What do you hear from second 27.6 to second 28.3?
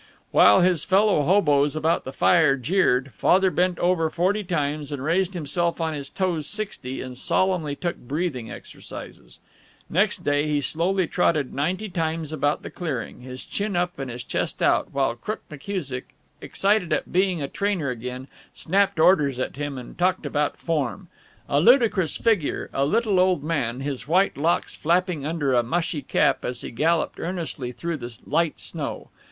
through the